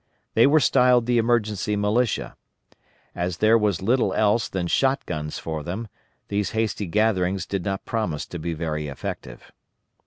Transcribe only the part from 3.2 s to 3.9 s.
there was